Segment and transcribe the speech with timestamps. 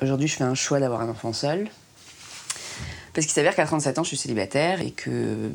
[0.00, 1.68] Aujourd'hui, je fais un choix d'avoir un enfant seul.
[3.14, 5.50] Parce qu'il s'avère qu'à 37 ans, je suis célibataire et que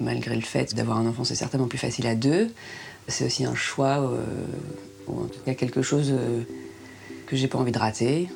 [0.00, 2.50] malgré le fait d'avoir un enfant, c'est certainement plus facile à deux.
[3.08, 4.24] C'est aussi un choix, euh,
[5.06, 6.42] ou en tout cas quelque chose euh,
[7.26, 8.28] que j'ai pas envie de rater.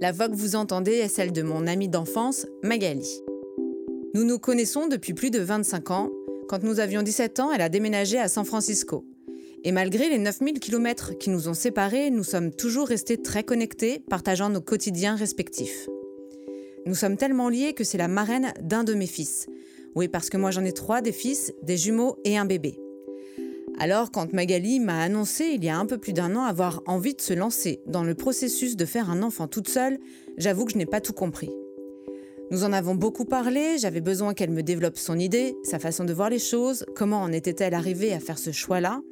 [0.00, 3.20] La voix que vous entendez est celle de mon amie d'enfance, Magali.
[4.14, 6.10] Nous nous connaissons depuis plus de 25 ans.
[6.48, 9.04] Quand nous avions 17 ans, elle a déménagé à San Francisco.
[9.62, 14.02] Et malgré les 9000 km qui nous ont séparés, nous sommes toujours restés très connectés,
[14.08, 15.88] partageant nos quotidiens respectifs.
[16.86, 19.46] Nous sommes tellement liés que c'est la marraine d'un de mes fils.
[19.94, 22.80] Oui, parce que moi j'en ai trois, des fils, des jumeaux et un bébé.
[23.78, 27.14] Alors, quand Magali m'a annoncé il y a un peu plus d'un an avoir envie
[27.14, 29.98] de se lancer dans le processus de faire un enfant toute seule,
[30.38, 31.50] j'avoue que je n'ai pas tout compris.
[32.50, 36.12] Nous en avons beaucoup parlé, j'avais besoin qu'elle me développe son idée, sa façon de
[36.12, 39.02] voir les choses, comment en était-elle arrivée à faire ce choix-là.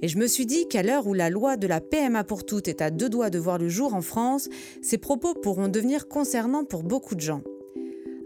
[0.00, 2.68] Et je me suis dit qu'à l'heure où la loi de la PMA pour toutes
[2.68, 4.48] est à deux doigts de voir le jour en France,
[4.80, 7.42] ces propos pourront devenir concernants pour beaucoup de gens.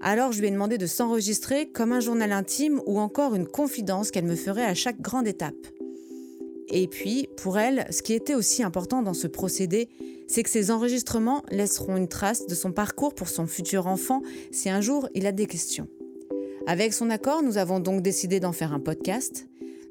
[0.03, 4.11] Alors je lui ai demandé de s'enregistrer comme un journal intime ou encore une confidence
[4.11, 5.55] qu'elle me ferait à chaque grande étape.
[6.69, 9.89] Et puis, pour elle, ce qui était aussi important dans ce procédé,
[10.27, 14.71] c'est que ces enregistrements laisseront une trace de son parcours pour son futur enfant si
[14.71, 15.87] un jour il a des questions.
[16.67, 19.47] Avec son accord, nous avons donc décidé d'en faire un podcast.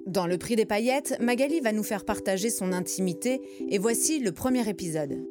[0.08, 4.32] Dans le prix des paillettes, Magali va nous faire partager son intimité et voici le
[4.32, 5.24] premier épisode.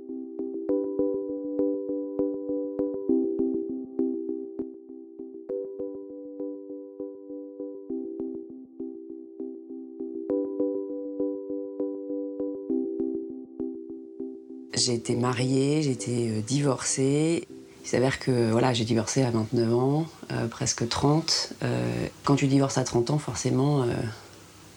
[14.73, 17.47] J'ai été mariée, j'ai été euh, divorcée.
[17.85, 21.55] Il s'avère que voilà, j'ai divorcé à 29 ans, euh, presque 30.
[21.63, 23.85] Euh, quand tu divorces à 30 ans, forcément,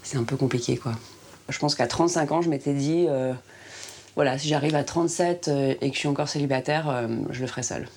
[0.03, 0.77] c'est un peu compliqué.
[0.77, 0.93] quoi.
[1.49, 3.07] Je pense qu'à 35 ans, je m'étais dit,
[4.15, 5.49] voilà, si j'arrive à 37
[5.81, 7.87] et que je suis encore célibataire, je le ferai seule.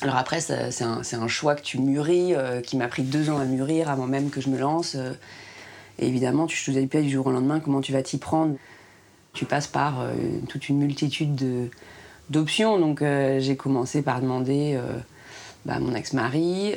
[0.00, 3.90] Alors après, c'est un, choix que tu mûris, qui m'a pris deux ans à mûrir
[3.90, 4.96] avant même que je me lance.
[5.98, 8.56] évidemment, tu ne te dis pas du jour au lendemain comment tu vas t'y prendre
[9.34, 10.14] tu passes par euh,
[10.48, 11.70] toute une multitude
[12.30, 12.78] d'options.
[12.78, 14.96] Donc euh, j'ai commencé par demander euh,
[15.66, 16.76] bah, mon ex-mari,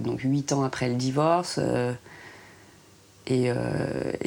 [0.00, 1.58] donc huit ans après le divorce.
[3.30, 3.50] Et,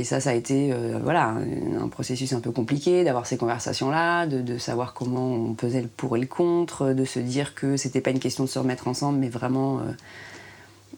[0.06, 1.36] ça, ça a été voilà,
[1.80, 6.16] un, processus un peu compliqué d'avoir ces conversations-là, de, savoir comment on pesait le pour
[6.16, 9.19] et le contre, de se dire que c'était pas une question de se remettre ensemble,
[9.19, 9.81] mais vraiment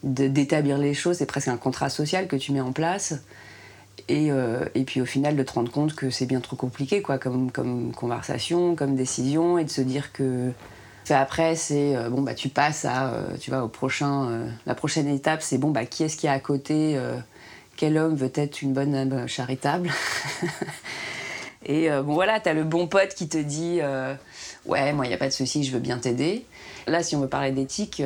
[0.04, 1.16] d'établir les choses.
[1.16, 3.14] C'est presque un contrat social que tu mets en place.
[4.10, 7.18] Euh, et, puis au final de te rendre compte que c'est bien trop compliqué quoi,
[7.18, 10.52] comme, comme conversation, comme décision, et de se dire que
[11.08, 15.06] après c'est euh, bon bah tu passes à euh, tu vas au prochain la prochaine
[15.06, 16.98] étape c'est bon bah qui est-ce qui est à côté
[17.76, 19.90] quel homme veut être une bonne âme charitable
[21.66, 23.80] et bon voilà tu as le bon pote qui te dit
[24.66, 26.44] ouais moi il n'y a pas de souci je veux bien t'aider
[26.86, 28.02] là si on veut parler d'éthique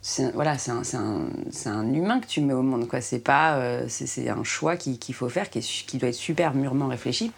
[0.00, 2.88] c'est voilà, c'est un, humain que tu mets au monde.
[3.00, 7.32] C'est, pas, euh, c'est, un choix qu'il, faut faire qui, doit être super mûrement réfléchi.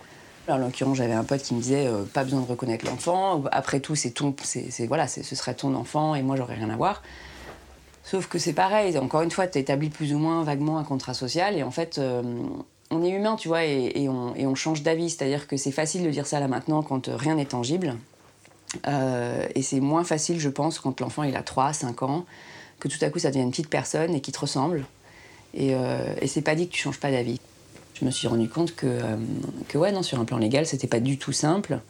[0.47, 3.45] Alors, en l'occurrence, j'avais un pote qui me disait euh, pas besoin de reconnaître l'enfant.
[3.51, 6.77] Après tout, c'est ton, c'est, voilà, ce serait ton enfant et moi, j'aurais rien à
[6.77, 7.03] voir.
[8.05, 8.97] Sauf que c'est pareil.
[8.99, 11.99] Encore une fois, tu établis plus ou moins vaguement un contrat social et en fait,
[11.99, 12.23] euh,
[12.91, 15.11] on est humain, tu vois, et, on, et change d'avis.
[15.11, 17.97] C'est-à-dire que c'est facile de dire ça là maintenant quand rien n'est tangible.
[18.87, 22.25] et c'est moins facile, je pense, quand l'enfant il a 3, 5 ans
[22.81, 24.85] que tout à coup ça devient une petite personne et qui te ressemble.
[25.55, 27.39] Et, euh, et c'est pas dit que tu changes pas d'avis.
[27.95, 29.17] Je me suis rendu compte que, euh,
[29.69, 31.81] que ouais, non, sur un plan légal, c'était pas du tout simple.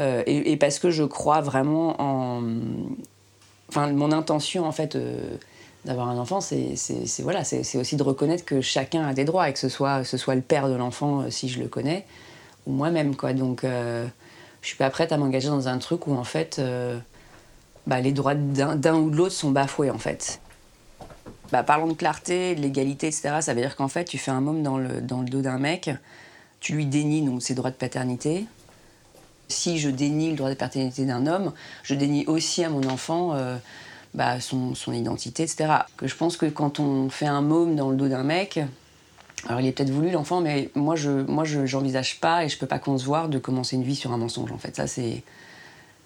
[0.00, 2.42] Euh, et, parce que je crois vraiment en.
[3.68, 4.96] Enfin, mon intention, en fait,
[5.84, 6.74] d'avoir un enfant, c'est
[7.20, 10.40] voilà, c'est aussi de reconnaître que chacun a des droits et que ce soit, le
[10.40, 12.06] père de l'enfant, si je le connais,
[12.66, 13.32] ou moi-même, quoi.
[13.32, 14.06] Donc, je
[14.62, 16.60] suis pas prête à m'engager dans un truc où, en fait,
[17.86, 20.40] bah, les droits d'un ou de l'autre sont bafoués en fait.
[21.52, 23.36] Bah, parlons de clarté, de l'égalité, etc.
[23.40, 25.58] Ça veut dire qu'en fait, tu fais un môme dans le, dans le dos d'un
[25.58, 25.90] mec,
[26.60, 28.46] tu lui dénies donc, ses droits de paternité.
[29.48, 31.52] Si je dénie le droit de paternité d'un homme,
[31.82, 33.56] je dénie aussi à mon enfant euh,
[34.14, 35.66] bah, son, identité, etc.
[35.96, 38.60] Que je pense que quand on fait un môme dans le dos d'un mec,
[39.46, 42.66] alors il est peut-être voulu l'enfant, mais moi je moi j'envisage pas et je peux
[42.66, 44.74] pas concevoir de commencer une vie sur un mensonge en fait.
[44.76, 45.22] Ça c'est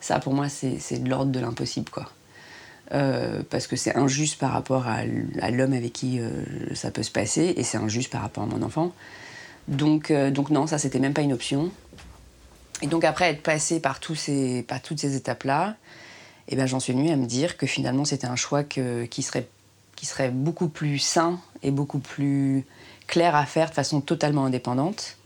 [0.00, 2.10] ça, pour moi, c'est de l'ordre de l'impossible, quoi.
[2.94, 5.04] Euh, parce que c'est injuste par rapport à,
[5.50, 6.30] l'homme avec qui euh,
[6.74, 8.92] ça peut se passer, et c'est injuste par rapport à mon enfant.
[9.66, 11.70] Donc, donc non, ça, c'était même pas une option.
[12.82, 15.76] Et donc après être passé par, tous ces, par toutes ces étapes-là,
[16.48, 19.48] eh ben, j'en suis venue à me dire que finalement, c'était un choix qui, serait,
[19.96, 22.64] qui serait beaucoup plus sain et beaucoup plus
[23.06, 25.16] clair à faire de façon totalement indépendante.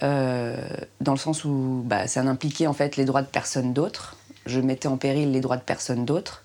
[0.00, 0.56] dans
[1.00, 4.16] le sens où bah, ça impliquait en fait les droits de personne d'autres.
[4.44, 6.44] Je mettais en péril les droits de personne d'autres.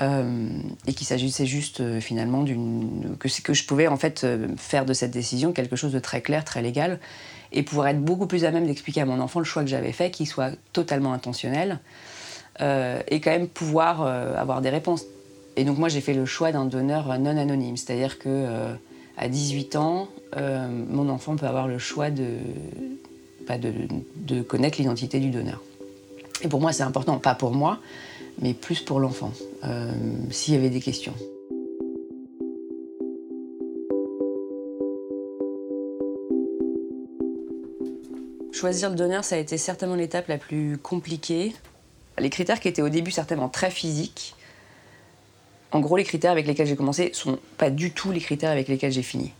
[0.00, 4.26] Et qu'il s'agissait juste finalement d'une que, que je pouvais en fait
[4.56, 7.00] faire de cette décision quelque chose de très clair, très légal,
[7.52, 9.92] et pouvoir être beaucoup plus à même d'expliquer à mon enfant le choix que j'avais
[9.92, 11.80] fait, qu'il soit totalement intentionnel,
[12.60, 15.04] et quand même pouvoir avoir des réponses.
[15.56, 18.74] Et donc moi j'ai fait le choix d'un donneur non anonyme, c'est-à-dire que euh,
[19.16, 22.38] à 18 ans, euh, mon enfant peut avoir le choix de,
[23.48, 23.72] de,
[24.16, 25.60] de connaître l'identité du donneur.
[26.42, 27.78] Et pour moi c'est important, pas pour moi,
[28.38, 29.32] mais plus pour l'enfant,
[29.64, 29.92] euh,
[30.30, 31.14] s'il y avait des questions.
[38.52, 41.54] Choisir le donneur, ça a été certainement l'étape la plus compliquée.
[42.18, 44.34] Les critères qui étaient au début certainement très physiques,
[45.72, 48.68] en gros, les critères avec lesquels j'ai commencé sont pas du tout les critères avec
[48.68, 49.32] lesquels j'ai fini.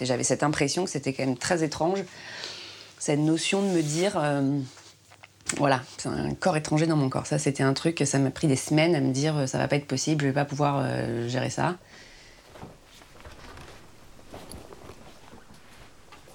[0.00, 2.02] J'avais cette impression que c'était quand même très étrange,
[2.98, 4.58] cette notion de me dire, euh,
[5.56, 7.26] voilà, c'est un corps étranger dans mon corps.
[7.26, 9.68] Ça, c'était un truc, ça m'a pris des semaines à me dire, euh, ça va
[9.68, 11.76] pas être possible, je vais pas pouvoir euh, gérer ça.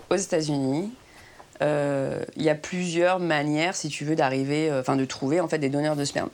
[0.09, 0.91] Aux États-Unis,
[1.61, 5.69] il y a plusieurs manières, si tu veux, d'arriver, enfin de trouver en fait des
[5.69, 6.29] donneurs de sperme.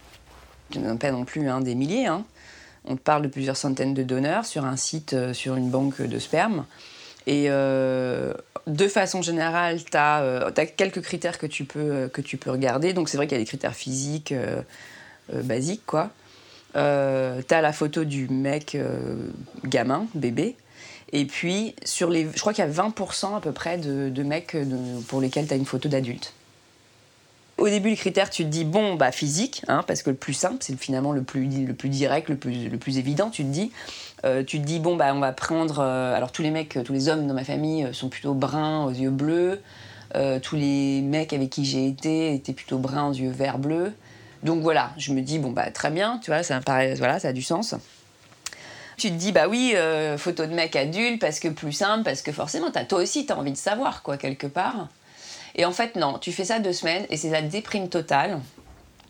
[0.71, 2.25] Je ne pas non plus hein, des milliers, hein,
[2.85, 6.01] on te parle de plusieurs centaines de donneurs sur un site, euh, sur une banque
[6.01, 6.65] de sperme.
[7.27, 8.33] Et euh,
[8.65, 12.93] de façon générale, tu as, euh, quelques critères que tu peux, que tu peux regarder.
[12.93, 14.33] Donc c'est vrai qu'il y a des critères physiques
[15.29, 16.09] basiques, quoi.
[16.73, 18.77] tu as la photo du mec
[19.65, 20.55] gamin, bébé.
[21.13, 24.55] Et puis, sur les, je crois qu'il y a 20% à peu près de, mecs
[25.09, 26.33] pour lesquels tu as une photo d'adulte.
[27.57, 30.33] Au début, le critère, tu te dis, bon, bah physique, hein, parce que le plus
[30.33, 33.71] simple, c'est finalement le plus, direct, le plus, évident, tu te dis.
[34.25, 35.79] Euh, tu te dis, bon, bah on va prendre.
[35.79, 38.85] Euh, alors, tous les mecs, tous les hommes dans ma famille euh, sont plutôt bruns
[38.85, 39.59] aux yeux bleus.
[40.43, 43.91] tous les mecs avec qui j'ai été étaient plutôt bruns aux yeux vert bleu.
[44.43, 47.33] Donc voilà, je me dis, bon, bah très bien, tu vois, ça, voilà, ça a
[47.33, 47.73] du sens.
[48.97, 49.73] Tu te dis, bah oui,
[50.17, 53.37] photo de mec adulte, parce que plus simple, parce que forcément, toi aussi, tu as
[53.37, 54.89] envie de savoir, quoi, quelque part.
[55.57, 58.39] Et en fait, non, tu fais ça deux semaines et c'est la déprime totale.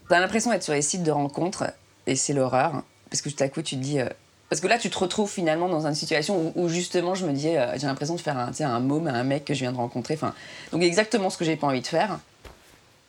[0.09, 1.65] T'as l'impression d'être sur les sites de rencontres
[2.07, 2.83] et c'est l'horreur.
[3.09, 3.99] Parce que tout à coup, tu te dis.
[3.99, 4.07] Euh,
[4.49, 7.49] parce que là, tu te retrouves finalement dans une situation où, justement, je me dis,
[7.49, 9.77] euh, j'ai l'impression de faire un, un môme à un mec que je viens de
[9.77, 10.13] rencontrer.
[10.13, 10.33] Enfin,
[10.71, 12.19] donc, exactement ce que j'ai pas envie de faire.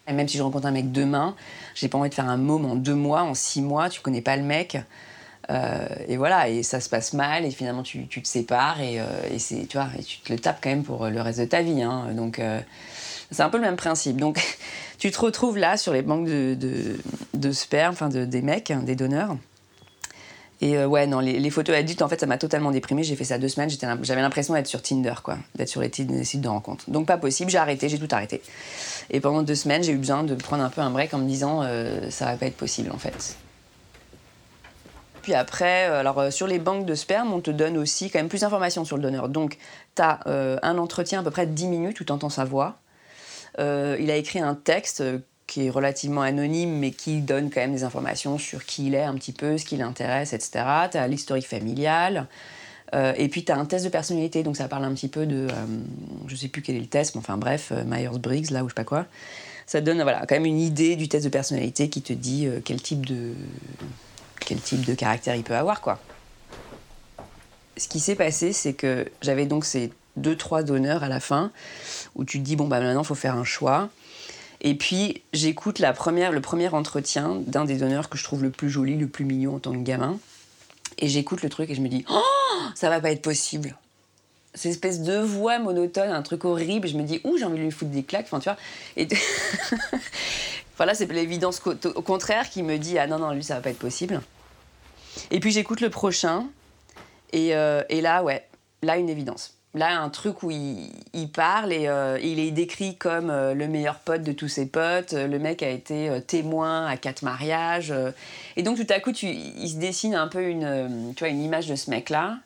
[0.09, 1.37] Et même si je rencontre un mec demain,
[1.77, 4.23] j'ai pas envie de faire un môme en deux mois, en six mois, tu connais
[4.23, 4.79] pas le mec.
[5.51, 9.01] Euh, et voilà, et ça se passe mal, et finalement tu, te sépares, et,
[9.69, 11.83] tu vois, et tu te le tapes quand même pour le reste de ta vie.
[11.83, 12.09] Hein.
[12.15, 12.41] Donc,
[13.31, 14.17] c'est un peu le même principe.
[14.17, 14.41] Donc,
[14.99, 18.95] tu te retrouves là sur les banques de, sperme, enfin de, des mecs, hein, des
[18.95, 19.37] donneurs.
[20.61, 23.05] Et euh, ouais, non, les, photos adultes, en fait, ça m'a totalement déprimée.
[23.05, 23.71] J'ai fait ça deux semaines.
[24.03, 25.91] J'avais l'impression d'être sur Tinder, quoi, d'être sur les,
[26.25, 26.91] sites de rencontres.
[26.91, 27.51] Donc pas possible.
[27.51, 28.43] J'ai arrêté, j'ai tout arrêté.
[29.11, 31.29] Et pendant deux semaines, j'ai eu besoin de prendre un peu un break en me
[31.29, 33.37] disant, euh, ça va pas être possible, en fait.
[35.23, 38.29] Puis après, euh, alors sur les banques de sperme, on te donne aussi quand même
[38.29, 39.29] plus d'informations sur le donneur.
[39.29, 39.59] Donc,
[39.95, 42.79] tu as un entretien à peu près de 10 minutes où tu entends sa voix.
[43.59, 45.03] Euh, il a écrit un texte
[45.47, 49.03] qui est relativement anonyme, mais qui donne quand même des informations sur qui il est
[49.03, 50.65] un petit peu, ce qui l'intéresse, etc.
[50.91, 52.27] Tu as l'historique familial.
[52.95, 55.27] Euh, et puis tu as un test de personnalité, donc ça parle un petit peu
[55.27, 55.49] de.
[55.51, 55.67] Euh,
[56.27, 58.75] je sais plus quel est le test, mais enfin bref, Myers-Briggs, là ou je sais
[58.75, 59.07] pas quoi.
[59.67, 62.81] Ça donne voilà, quand même une idée du test de personnalité qui te dit quel,
[62.81, 63.35] type de,
[64.41, 65.99] quel type de caractère il peut avoir, quoi.
[67.77, 71.51] Ce qui s'est passé, c'est que j'avais donc ces deux, trois donneurs à la fin,
[72.15, 73.89] où tu te dis, bon, bah maintenant, il faut faire un choix.
[74.61, 78.51] Et puis, j'écoute la première, le premier entretien d'un des donneurs que je trouve le
[78.51, 80.19] plus joli, le plus mignon en tant que gamin.
[80.99, 82.23] Et j'écoute le truc et je me dis, oh,
[82.75, 83.77] ça va pas être possible.
[84.55, 86.89] Cette espèce de voix monotone, un truc horrible.
[86.89, 88.27] Je me dis, ouh, j'ai envie de lui foutre des claques.
[88.27, 88.59] Enfin, tu vois.
[88.97, 89.07] Et
[90.77, 93.71] voilà, c'est l'évidence au contraire qui me dit, ah non, non, lui, ça va pas
[93.71, 94.21] être possible.
[95.31, 96.47] Et puis, j'écoute le prochain.
[97.33, 98.49] Et, euh, et là, ouais,
[98.83, 103.31] là, une évidence là un truc où il, parle et euh, il est décrit comme
[103.31, 105.13] euh, le meilleur pote de tous ses potes.
[105.13, 107.93] Le mec a été euh, témoin à quatre mariages.
[108.57, 111.43] et donc tout à coup, tu, il se dessine un peu une, tu vois, une
[111.43, 112.39] image de ce mec-là.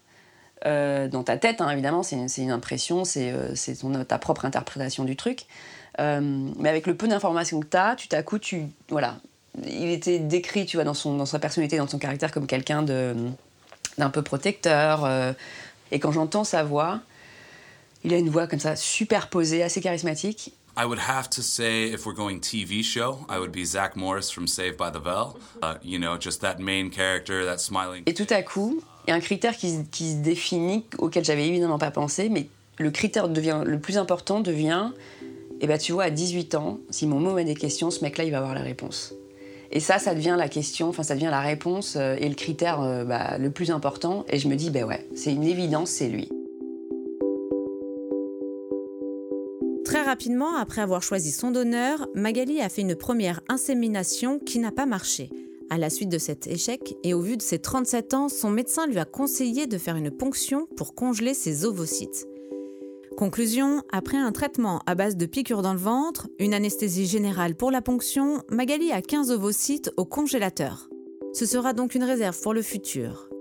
[0.65, 3.35] dans ta tête, hein, évidemment, c'est une, impression, c'est
[4.09, 5.47] ta propre interprétation du truc.
[5.99, 9.17] mais avec le peu d'informations que tu as, tout à coup, tu, voilà,
[9.65, 12.83] il était décrit, tu vois, dans, son, dans sa personnalité, dans son caractère, comme quelqu'un
[12.83, 15.09] d'un peu protecteur.
[15.93, 17.01] et quand j'entends sa voix,
[18.05, 20.53] il a une voix comme ça, superposée, assez charismatique.
[20.77, 24.31] I would have to say, if we're going TV show, I would be Zach Morris
[24.31, 25.37] from Saved by the Bell.
[25.63, 28.03] Uh, you know, just that main character, that smiling.
[28.07, 31.47] Et tout à coup, il y a un critère qui, qui se définit, auquel j'avais
[31.47, 34.93] évidemment pas pensé, mais le critère devient, le plus important devient
[35.63, 38.25] Et bah tu vois, à 18 ans, si mon mot met des questions, ce mec-là,
[38.25, 39.15] il va avoir la réponse.
[39.71, 42.83] Et ça, ça devient la question, enfin ça devient la réponse euh, et le critère
[42.83, 44.27] euh, bah, le plus important.
[44.29, 46.29] Et je me dis, ben ouais, c'est une évidence, c'est lui.
[50.13, 54.85] Rapidement, après avoir choisi son donneur, Magali a fait une première insémination qui n'a pas
[54.85, 55.31] marché.
[55.71, 58.87] À la suite de cet échec, et au vu de ses 37 ans, son médecin
[58.87, 62.27] lui a conseillé de faire une ponction pour congeler ses ovocytes.
[63.17, 67.71] Conclusion, après un traitement à base de piqûres dans le ventre, une anesthésie générale pour
[67.71, 70.91] la ponction, Magali a 15 ovocytes au congélateur.
[71.33, 73.32] Ce sera donc une réserve pour le futur.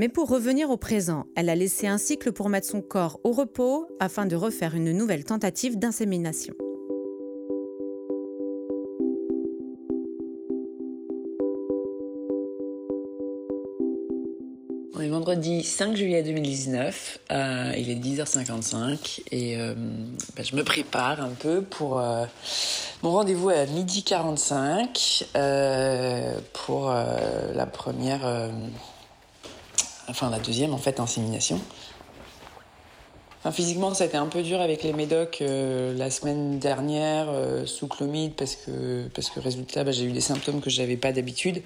[0.00, 3.32] Mais pour revenir au présent, elle a laissé un cycle pour mettre son corps au
[3.32, 6.54] repos afin de refaire une nouvelle tentative d'insémination.
[14.94, 19.74] On est vendredi 5 juillet 2019, euh, il est 10h55 et euh,
[20.34, 22.24] bah, je me prépare un peu pour euh,
[23.02, 25.26] mon rendez-vous à midi 45
[26.54, 28.50] pour la première,
[30.10, 31.60] enfin la deuxième en fait, insémination.
[33.40, 37.28] Enfin, physiquement, ça a été un peu dur avec les médocs la semaine dernière
[37.64, 40.98] sous chlomide parce que, parce que résultat, bah, j'ai eu des symptômes que je n'avais
[40.98, 41.62] pas d'habitude.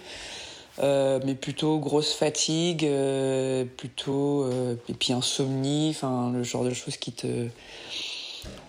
[0.80, 6.74] Euh, mais plutôt grosse fatigue, euh, plutôt euh, et puis insomnie, enfin le genre de
[6.74, 7.46] choses qui te,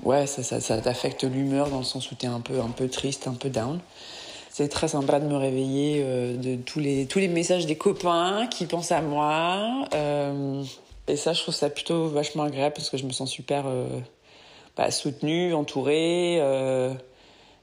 [0.04, 2.90] ouais, ça, ça, ça t'affecte l'humeur dans le sens où t'es un peu, un peu
[2.90, 3.80] triste, un peu down.
[4.58, 8.68] C'est très sympa de me réveiller de tous les, tous les messages des copains qui
[8.68, 9.86] pensent à moi.
[11.10, 13.66] et ça, je trouve ça plutôt vachement agréable parce que je me sens super
[14.78, 16.40] bah, soutenue, entourée.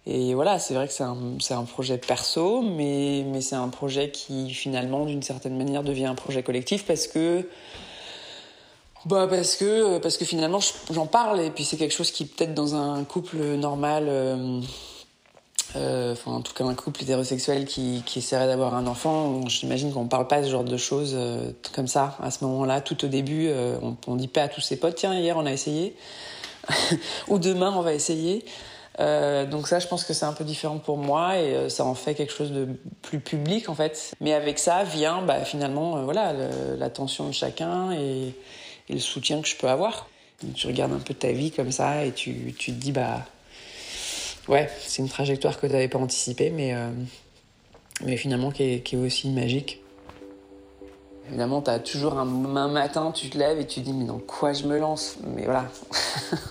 [0.06, 4.10] Et voilà, c'est vrai que c'est un, un, projet perso, mais, mais c'est un projet
[4.10, 7.48] qui finalement, d'une certaine manière, devient un projet collectif parce que,
[9.06, 10.58] bah parce que, parce que finalement,
[10.90, 14.60] j'en parle et puis c'est quelque chose qui peut-être dans un couple normal, euh,
[15.76, 20.28] euh, en tout cas un couple hétérosexuel qui, essaierait d'avoir un enfant, j'imagine qu'on parle
[20.28, 22.80] pas ce genre de choses euh, comme ça à ce moment-là.
[22.80, 23.50] Tout au début,
[23.82, 25.96] on, on dit pas à tous ses potes, tiens hier on a essayé,
[27.28, 28.44] ou demain on va essayer.
[29.00, 31.84] Euh, donc ça, je pense que c'est un peu différent pour moi et euh, ça
[31.84, 32.68] en fait quelque chose de
[33.00, 34.14] plus public en fait.
[34.20, 36.34] Mais avec ça vient bah, finalement euh, voilà
[36.78, 38.34] l'attention de chacun et,
[38.90, 40.10] le soutien que je peux avoir.
[40.54, 43.24] tu regardes un peu ta vie comme ça et tu, tu te dis bah
[44.48, 46.74] ouais c'est une trajectoire que tu n'avais pas anticipée mais,
[48.04, 49.80] mais finalement qui est, aussi magique.
[51.28, 54.18] Évidemment, tu as toujours un, matin, tu te lèves et tu te dis mais dans
[54.18, 55.16] quoi je me lance?
[55.34, 55.66] Mais voilà.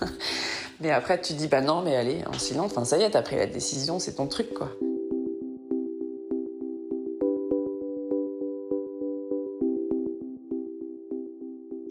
[0.82, 3.22] Mais après, tu dis, bah non, mais allez, en silence, enfin, ça y est, t'as
[3.22, 4.68] pris la décision, c'est ton truc, quoi.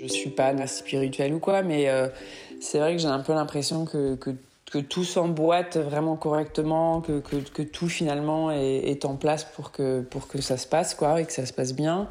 [0.01, 2.09] Je suis pas spirituelle ou quoi, mais euh,
[2.59, 4.17] c'est vrai que j'ai un peu l'impression que,
[4.71, 10.27] que, tout s'emboîte vraiment correctement, que, que, tout finalement est, en place pour que, pour
[10.27, 12.07] que ça se passe, quoi, et que ça se passe bien.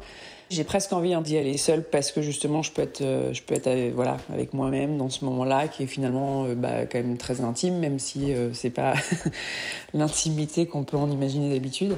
[0.51, 3.55] J'ai presque envie d'y aller seule parce que justement je peux être, euh, je peux
[3.55, 6.97] être avec, euh, voilà, avec moi-même dans ce moment-là qui est finalement euh, bah, quand
[6.97, 8.95] même très intime, même si euh, c'est pas
[9.93, 11.95] l'intimité qu'on peut en imaginer d'habitude.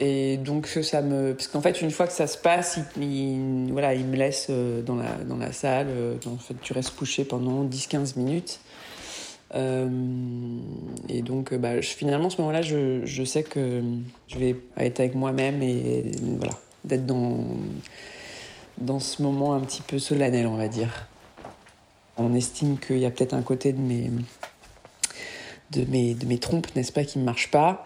[0.00, 3.94] Et donc ça me, parce qu'en fait une fois que ça se passe, il, voilà,
[3.94, 5.88] il me laisse dans la dans la salle.
[6.26, 8.60] En fait, tu restes couché pendant 10-15 minutes.
[9.54, 9.88] Euh,
[11.08, 13.82] et donc, bah, finalement, ce moment-là, je, je, sais que
[14.28, 16.54] je vais être avec moi-même et voilà,
[16.84, 17.44] d'être dans,
[18.78, 21.08] dans ce moment un petit peu solennel, on va dire.
[22.16, 24.10] On estime qu'il y a peut-être un côté de mes,
[25.72, 27.84] de mes, de mes trompes, n'est-ce pas, qui ne marche pas.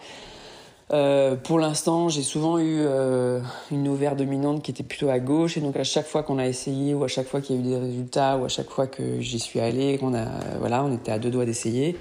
[0.92, 5.56] Euh, pour l'instant, j'ai souvent eu euh, une ovaire dominante qui était plutôt à gauche,
[5.56, 7.62] et donc à chaque fois qu'on a essayé, ou à chaque fois qu'il y a
[7.62, 10.26] eu des résultats, ou à chaque fois que j'y suis allée, qu'on a,
[10.58, 11.96] voilà, on était à deux doigts d'essayer.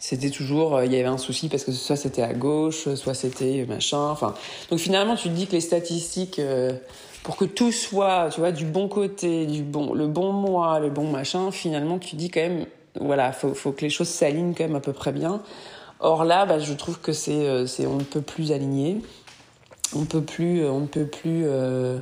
[0.00, 3.14] C'était toujours, euh, il y avait un souci parce que soit c'était à gauche, soit
[3.14, 4.10] c'était machin.
[4.10, 4.34] Enfin,
[4.68, 6.40] donc finalement, tu te dis que les statistiques,
[7.22, 10.90] pour que tout soit, tu vois, du bon côté, du bon, le bon moi, le
[10.90, 12.66] bon machin, finalement, tu dis quand même,
[13.00, 15.40] voilà, faut que les choses s'alignent quand même à peu près bien.
[16.02, 19.00] Or là, bah, je trouve que c'est, euh, c'est on ne peut plus aligner,
[19.94, 21.96] on peut plus, euh, on ne peut plus euh,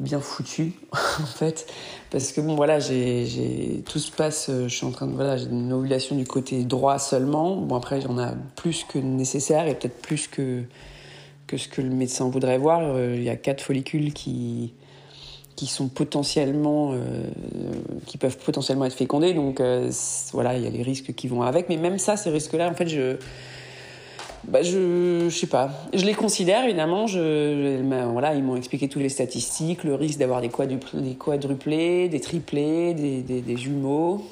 [0.00, 1.72] bien foutu en fait,
[2.10, 6.26] parce que bon voilà, j'ai, tout se passe, je de voilà, j'ai une ovulation du
[6.26, 7.54] côté droit seulement.
[7.54, 10.64] Bon après, j'en a plus que nécessaire et peut-être plus que
[11.46, 12.98] que ce que le médecin voudrait voir.
[12.98, 14.74] Il y a quatre follicules qui
[15.58, 17.24] qui sont potentiellement, euh,
[18.06, 19.34] qui peuvent potentiellement être fécondés.
[19.34, 19.90] Donc euh,
[20.32, 21.68] voilà, il y a les risques qui vont avec.
[21.68, 23.16] Mais même ça, ces risques-là, en fait, je,
[24.44, 25.70] bah je, je sais pas.
[25.92, 27.08] Je les considère évidemment.
[27.08, 30.50] Je, voilà, ils m'ont expliqué toutes les statistiques, le risque d'avoir des,
[30.94, 34.24] des, quadruplés, des triplés, des, des, jumeaux.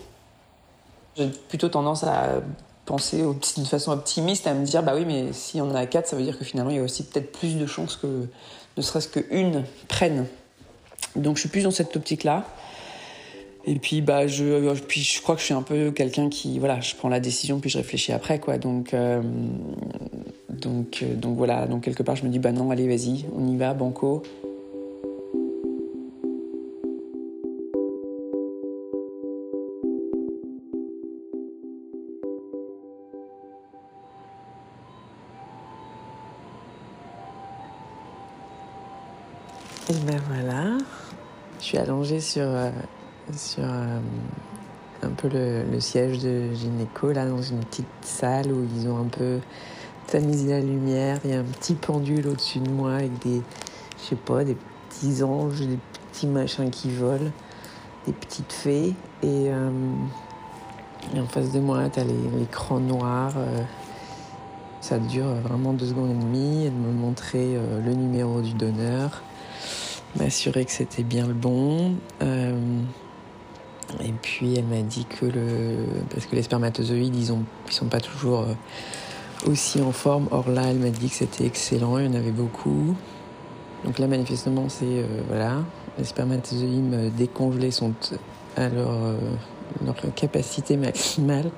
[1.17, 2.35] J'ai plutôt tendance à
[2.85, 3.25] penser
[3.57, 6.15] d'une façon optimiste, à me dire bah oui, mais si on en a quatre, ça
[6.15, 8.29] veut dire que finalement il y a aussi peut-être plus de chances que
[8.77, 10.27] ne serait-ce qu'une prenne.
[11.15, 12.47] Donc je suis plus dans cette optique-là.
[13.69, 16.81] Et puis bah je puis je crois que je suis un peu quelqu'un qui voilà
[16.81, 18.59] je prends la décision puis je réfléchis après quoi.
[18.59, 19.21] Donc euh,
[20.49, 21.67] donc euh, donc voilà.
[21.67, 24.23] Donc quelque part je me dis bah non allez vas-y on y va banco
[42.07, 42.71] allongée sur euh,
[43.35, 43.99] sur euh,
[45.03, 49.09] un peu le, siège de gynéco, là, dans une petite salle où ils ont un
[49.09, 49.41] peu
[50.07, 51.19] tamisé la lumière.
[51.25, 53.43] Il y a un petit pendule au-dessus de moi avec des,
[53.99, 54.57] je sais pas, des
[54.89, 55.79] petits anges, des
[56.13, 57.31] petits machins qui volent,
[58.07, 58.95] des petites fées.
[59.23, 59.71] Et, euh,
[61.17, 63.33] en face de moi, tu as l'écran noir.
[64.81, 66.67] Ça dure vraiment deux secondes et demie.
[66.67, 69.23] Elle me montrait le numéro du donneur,
[70.19, 71.95] m'assurer que c'était bien le bon.
[74.01, 75.87] Et puis elle m'a dit que le.
[76.11, 78.55] Parce que les spermatozoïdes, ils ne sont pas toujours euh,
[79.51, 80.29] aussi en forme.
[80.31, 82.97] Or là, elle m'a dit que c'était excellent, il y en avait beaucoup.
[83.85, 84.85] Donc là, manifestement, c'est.
[84.85, 85.63] Euh, voilà.
[85.99, 87.95] Les spermatozoïdes décongelés sont
[88.57, 89.17] à leur, euh,
[89.85, 91.51] leur capacité maximale.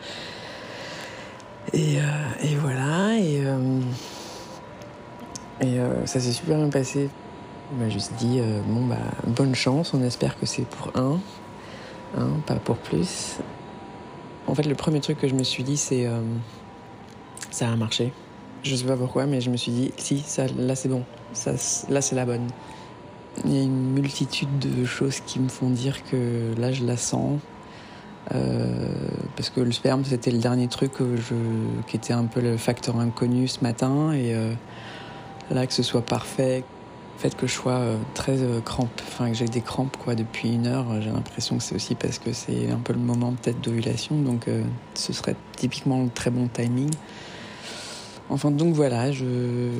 [1.72, 3.18] Et, et voilà.
[3.18, 3.42] Et,
[5.60, 7.10] et ça s'est super bien passé.
[7.70, 8.96] Elle m'a juste dit bon, bah,
[9.26, 11.18] bonne chance, on espère que c'est pour un.
[12.46, 13.38] Pas pour plus.
[14.48, 16.20] En fait, le premier truc que je me suis dit, c'est euh,
[17.50, 18.12] ça a marché.
[18.62, 21.52] Je sais pas pourquoi, mais je me suis dit, si, ça, là c'est bon, ça,
[21.90, 22.46] là c'est la bonne.
[23.44, 26.96] Il y a une multitude de choses qui me font dire que là je la
[26.96, 27.38] sens.
[28.34, 28.88] Euh,
[29.36, 30.92] parce que le sperme, c'était le dernier truc
[31.86, 34.12] qui était un peu le facteur inconnu ce matin.
[34.12, 34.52] Et euh,
[35.50, 36.64] là, que ce soit parfait,
[37.18, 40.54] fait que je sois euh, très euh, crampe, enfin que j'ai des crampes quoi depuis
[40.54, 43.60] une heure, j'ai l'impression que c'est aussi parce que c'est un peu le moment peut-être
[43.60, 44.62] d'ovulation, donc euh,
[44.94, 46.90] ce serait typiquement le très bon timing.
[48.30, 49.70] Enfin donc voilà, je...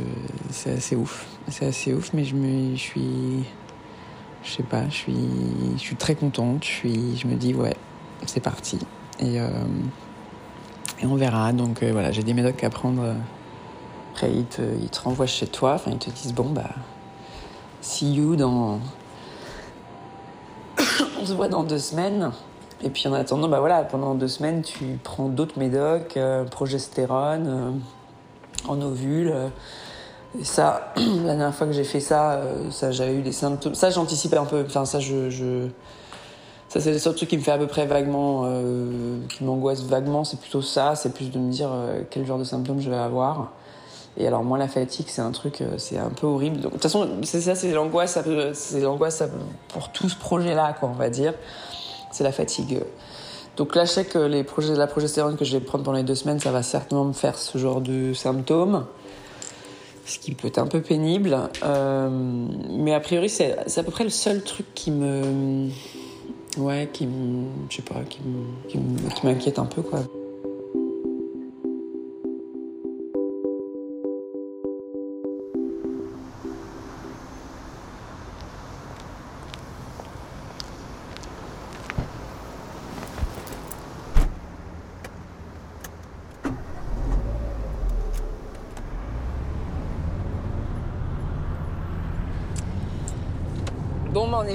[0.51, 3.45] c'est assez ouf, c'est assez ouf, mais je me, je suis,
[4.43, 5.15] je sais pas, je suis,
[5.77, 7.77] je suis très contente, je suis, je me dis ouais,
[8.27, 8.79] c'est parti
[9.21, 9.37] et
[11.01, 11.53] et on verra.
[11.53, 13.15] Donc voilà, j'ai des médocs à prendre.
[14.15, 16.71] Après ils te, ils te renvoient chez toi, enfin ils te disent bon bah
[17.81, 18.81] see you dans.
[21.21, 22.33] On se voit dans deux semaines.
[22.83, 27.47] Et puis en attendant, bah voilà, pendant deux semaines, tu prends d'autres médocs, euh, progestérone,
[27.49, 27.71] euh,
[28.69, 29.35] en ovule.
[30.39, 33.75] Et ça, la dernière fois que j'ai fait ça, euh, ça j'avais eu des symptômes.
[33.75, 34.65] Ça, j'anticipais un peu.
[34.65, 35.69] Enfin, ça, je...
[36.69, 38.47] Ça, c'est le seul truc qui me fait à peu près vaguement.
[39.31, 40.25] qui m'angoisse vaguement.
[40.25, 40.95] C'est plutôt ça.
[40.97, 41.71] C'est plus de me dire
[42.11, 43.53] quel genre de symptômes je vais avoir.
[44.19, 46.59] Et alors moi la fatigue c'est un truc, euh, c'est un peu horrible.
[46.59, 48.19] de toute façon c'est ça, c'est l'angoisse,
[48.53, 49.23] c'est l'angoisse
[49.69, 51.35] pour tout ce projet-là quoi, on va dire.
[52.11, 52.81] C'est la fatigue.
[53.57, 56.03] Donc là je sais que les projets, la progestérone que je vais prendre pendant les
[56.03, 58.87] deux semaines, ça va certainement me faire ce genre de symptômes,
[60.05, 61.39] ce qui peut être un peu pénible.
[61.63, 62.09] Euh,
[62.71, 65.69] mais a priori c'est à peu près le seul truc qui me,
[66.57, 68.19] ouais, qui me, je sais pas, qui
[69.23, 70.01] m'inquiète un peu quoi.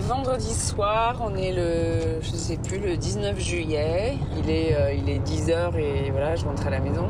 [0.02, 4.18] Vendredi soir, on est le, je sais plus, le 19 juillet.
[4.38, 7.08] Il est, euh, il est 10h et voilà, je rentre à la maison.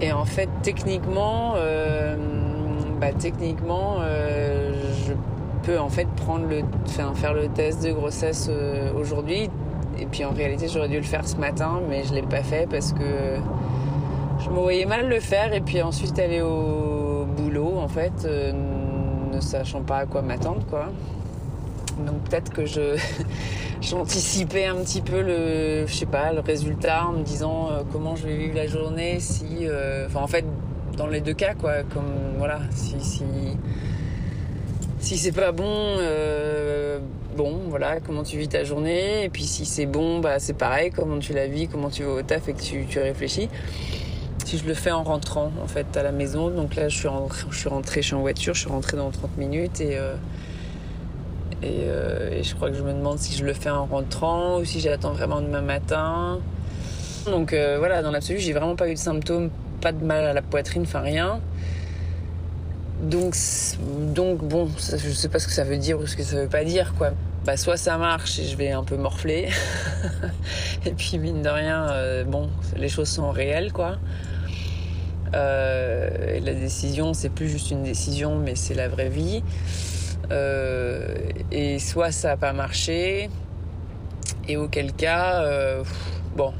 [0.00, 2.16] Et en fait, techniquement, euh,
[3.00, 4.72] bah, techniquement, euh,
[5.06, 5.12] je
[5.62, 6.62] peux en fait prendre le,
[7.14, 8.50] faire le test de grossesse
[8.96, 9.48] aujourd'hui.
[9.98, 12.68] Et puis en réalité, j'aurais dû le faire ce matin, mais je l'ai pas fait
[12.68, 13.36] parce que
[14.40, 18.26] je me voyais mal le faire et puis ensuite aller au boulot en fait
[19.32, 20.88] ne sachant pas à quoi m'attendre, quoi.
[21.98, 22.96] Donc peut-être que je
[23.82, 28.16] j'anticipais un petit peu le je sais pas le résultat en me disant euh, comment
[28.16, 30.44] je vais vivre la journée si euh, enfin en fait
[30.96, 33.24] dans les deux cas quoi comme voilà si si
[35.00, 36.98] si c'est pas bon euh,
[37.36, 40.90] bon voilà comment tu vis ta journée et puis si c'est bon bah c'est pareil
[40.90, 43.48] comment tu la vis comment tu vas au taf et que tu, tu réfléchis
[44.52, 46.50] si je le fais en rentrant en fait à la maison.
[46.50, 49.80] Donc là, je suis, rentrée, je suis en voiture, je suis rentrée dans 30 minutes
[49.80, 50.14] et, euh,
[51.64, 54.64] euh, et, je crois que je me demande si je le fais en rentrant ou
[54.66, 56.38] si j'attends vraiment demain matin.
[57.24, 59.48] Donc euh, voilà, dans l'absolu, j'ai vraiment pas eu de symptômes,
[59.80, 61.40] pas de mal à la poitrine, enfin rien.
[63.00, 63.34] Donc,
[64.14, 66.48] donc bon, je sais pas ce que ça veut dire ou ce que ça veut
[66.48, 67.12] pas dire quoi.
[67.46, 69.48] Bah, soit ça marche et je vais un peu morfler.
[70.84, 73.96] et puis mine de rien, bon, les choses sont réelles quoi.
[75.34, 79.42] Euh, la décision, c'est plus juste une décision, mais c'est la vraie vie.
[80.30, 81.14] Euh,
[81.50, 83.28] et soit ça n'a pas marché,
[84.48, 85.84] et auquel cas, euh,
[86.36, 86.52] bon,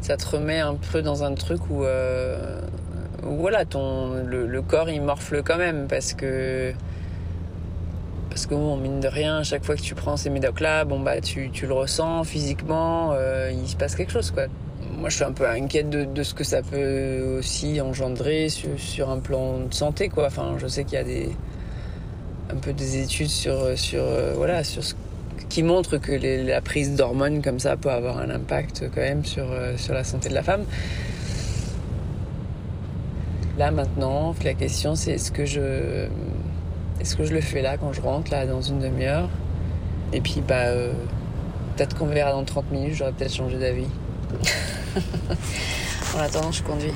[0.00, 1.84] ça te remet un peu dans un truc où,
[3.22, 6.72] voilà, ton, le, corps il morfle quand même parce que
[8.30, 11.00] parce que bon, mine de rien, à chaque fois que tu prends ces médocs-là, bon
[11.00, 13.12] bah tu, tu le ressens physiquement,
[13.50, 14.44] il se passe quelque chose quoi
[14.98, 19.18] moi, je suis un peu inquiète de, ce que ça peut aussi engendrer sur, un
[19.18, 20.26] plan de santé, quoi.
[20.26, 21.30] Enfin, je sais qu'il y a des
[22.52, 24.94] un peu des études sur sur euh, voilà sur ce
[25.48, 29.50] qui montrent que la prise d'hormones comme ça peut avoir un impact quand même sur
[29.50, 30.64] euh, sur la santé de la femme.
[33.58, 36.06] Là maintenant, la question c'est est-ce que je
[37.00, 39.28] est-ce que je le fais là quand je rentre là dans une demi-heure?
[40.12, 40.92] Et puis bah euh,
[41.76, 43.86] peut-être qu'on verra dans 30 minutes, j'aurais peut-être changé d'avis.
[46.14, 46.92] en attendant, je conduis.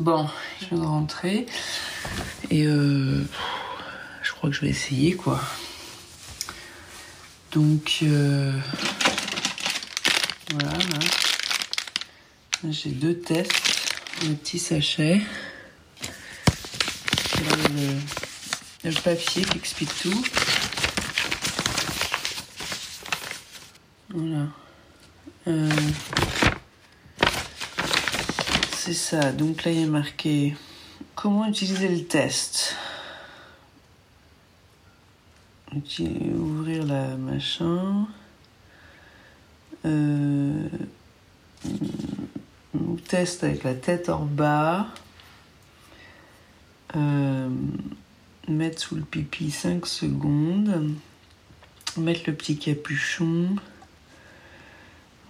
[0.00, 0.26] Bon,
[0.60, 1.46] je viens de rentrer
[2.50, 3.24] et euh,
[4.22, 5.40] je crois que je vais essayer quoi.
[7.52, 8.52] Donc euh,
[10.50, 10.72] voilà,
[12.68, 13.90] j'ai deux tests,
[14.24, 15.22] un petit sachet.
[18.84, 20.24] le, papier qui explique tout.
[24.10, 24.46] Voilà.
[25.46, 25.70] Euh,
[28.76, 29.32] c'est ça.
[29.32, 30.54] Donc là, il a marqué
[31.14, 32.76] comment utiliser le test
[36.36, 38.06] ouvrir la machin.
[39.84, 40.68] Euh,
[43.08, 44.86] test avec la tête en bas.
[46.96, 47.48] Euh,
[48.48, 50.94] mettre sous le pipi 5 secondes.
[51.96, 53.56] Mettre le petit capuchon.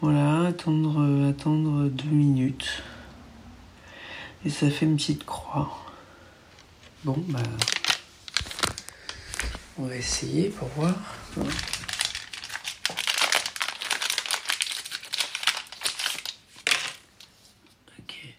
[0.00, 2.82] Voilà, attendre, attendre 2 minutes.
[4.44, 5.86] Et ça fait une petite croix.
[7.04, 7.38] Bon, bah.
[9.80, 10.92] On va essayer pour voir.
[17.98, 18.34] Ok.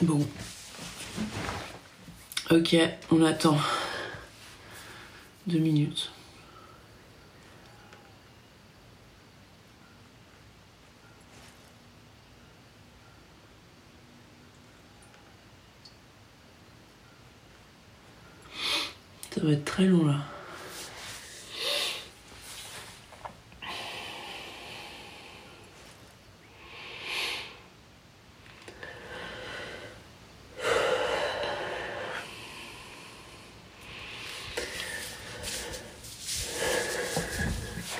[0.00, 0.26] Bon.
[2.50, 2.76] Ok,
[3.10, 3.58] on attend.
[5.52, 6.10] Deux minutes.
[19.30, 20.31] Ça va être très long là.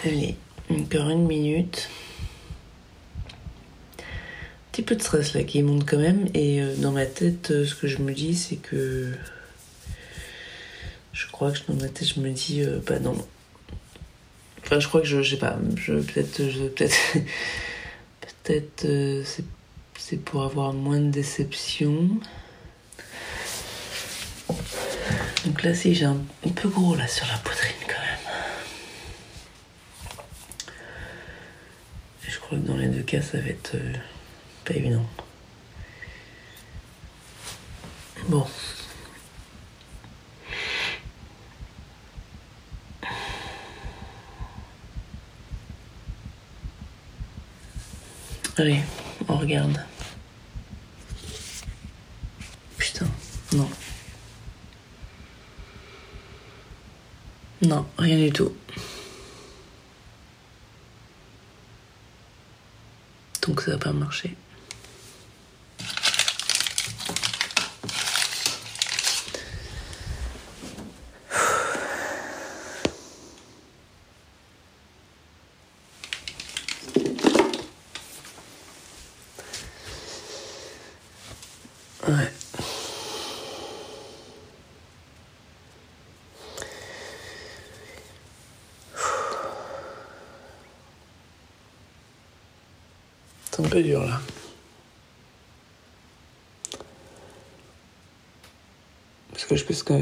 [0.05, 0.35] Allez,
[0.69, 1.89] encore une minute.
[4.01, 4.03] Un
[4.73, 6.27] petit peu de stress là qui monte quand même.
[6.35, 9.13] Et euh, dans ma tête, euh, ce que je me dis, c'est que.
[11.13, 13.15] Je crois que dans ma tête, je me dis, euh, bah non.
[14.65, 15.57] Enfin, je crois que je, je sais pas.
[15.77, 16.51] Je, peut-être.
[16.51, 16.97] Je, peut-être.
[18.43, 18.87] peut-être.
[19.99, 22.09] c'est pour avoir moins de déception.
[25.47, 27.72] Donc là, si j'ai un, un peu gros là sur la poitrine.
[32.57, 33.93] Dans les deux cas, ça va être euh,
[34.65, 35.07] pas évident.
[38.29, 38.47] Bon.
[48.59, 48.81] Allez,
[49.29, 49.81] on regarde.
[52.77, 53.07] Putain,
[53.55, 53.69] non.
[57.63, 58.53] Non, rien du tout.
[63.63, 64.37] Donc ça va pas marcher.
[82.09, 82.33] Ouais.
[93.52, 94.21] C'est un peu dur là.
[99.33, 99.95] Parce que je pense que,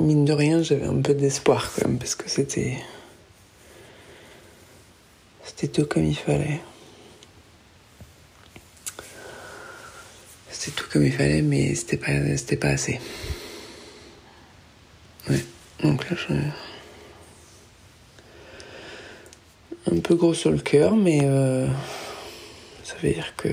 [0.00, 2.76] mine de rien, j'avais un peu d'espoir quand même, parce que c'était.
[5.44, 6.60] C'était tout comme il fallait.
[10.50, 13.00] C'était tout comme il fallait, mais c'était pas, c'était pas assez.
[15.28, 15.44] Ouais,
[15.82, 16.34] donc là, je.
[19.92, 21.20] Un peu gros sur le cœur, mais.
[21.24, 21.66] Euh...
[23.04, 23.48] Ça veut dire que.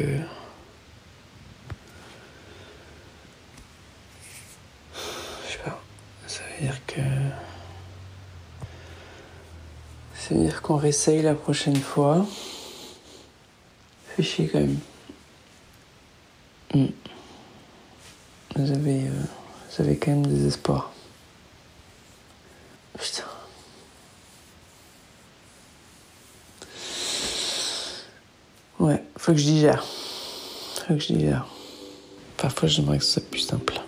[5.46, 5.78] Je sais pas.
[6.26, 7.02] Ça veut dire que.
[10.16, 12.26] Ça veut dire qu'on réessaye la prochaine fois.
[14.16, 14.80] Fait chier quand même.
[16.74, 16.86] Mm.
[18.56, 19.08] Vous avez.
[19.08, 20.94] Euh, avez quand même des espoirs.
[22.98, 23.41] Putain.
[28.82, 29.86] Ouais, faut que je digère.
[29.86, 31.48] Faut que je digère.
[32.36, 33.80] Parfois, j'aimerais que ce soit plus simple.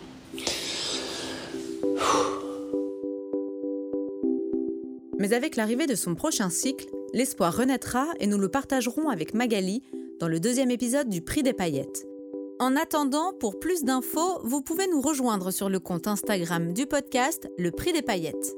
[5.17, 9.82] Mais avec l'arrivée de son prochain cycle, l'espoir renaîtra et nous le partagerons avec Magali
[10.19, 12.06] dans le deuxième épisode du Prix des paillettes.
[12.60, 17.49] En attendant, pour plus d'infos, vous pouvez nous rejoindre sur le compte Instagram du podcast
[17.58, 18.56] Le Prix des paillettes.